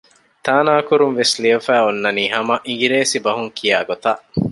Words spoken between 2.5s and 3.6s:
އިނގިރޭސިބަހުން